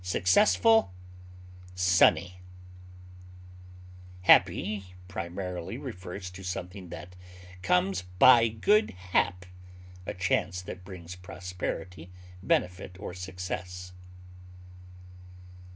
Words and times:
cheerful, 0.03 0.91
fortunate, 1.75 2.31
Happy 4.23 4.95
primarily 5.07 5.77
refers 5.77 6.31
to 6.31 6.41
something 6.41 6.89
that 6.89 7.15
comes 7.61 8.01
"by 8.17 8.47
good 8.47 8.89
hap," 9.11 9.45
a 10.07 10.13
chance 10.15 10.63
that 10.63 10.83
brings 10.83 11.15
prosperity, 11.15 12.09
benefit, 12.41 12.95
or 12.99 13.13
success. 13.13 13.93